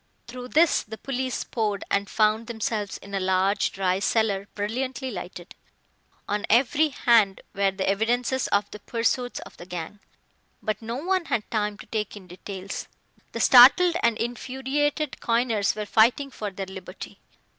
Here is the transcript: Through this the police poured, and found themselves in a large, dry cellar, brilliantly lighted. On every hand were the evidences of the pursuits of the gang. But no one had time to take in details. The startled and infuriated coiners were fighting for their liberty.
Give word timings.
Through 0.25 0.47
this 0.47 0.81
the 0.81 0.97
police 0.97 1.43
poured, 1.43 1.83
and 1.91 2.09
found 2.09 2.47
themselves 2.47 2.97
in 2.97 3.13
a 3.13 3.19
large, 3.19 3.71
dry 3.71 3.99
cellar, 3.99 4.47
brilliantly 4.55 5.11
lighted. 5.11 5.53
On 6.27 6.43
every 6.49 6.87
hand 6.89 7.39
were 7.53 7.69
the 7.69 7.87
evidences 7.87 8.47
of 8.47 8.67
the 8.71 8.79
pursuits 8.79 9.37
of 9.41 9.57
the 9.57 9.65
gang. 9.67 9.99
But 10.59 10.81
no 10.81 10.95
one 10.95 11.25
had 11.25 11.51
time 11.51 11.77
to 11.77 11.85
take 11.85 12.17
in 12.17 12.25
details. 12.25 12.87
The 13.33 13.39
startled 13.39 13.95
and 14.01 14.17
infuriated 14.17 15.19
coiners 15.19 15.75
were 15.75 15.85
fighting 15.85 16.31
for 16.31 16.49
their 16.49 16.65
liberty. 16.65 17.19